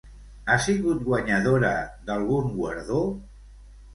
Ha 0.51 0.53
sigut 0.67 1.03
guanyadora 1.09 1.69
d'algun 2.09 2.49
guardó? 2.57 3.03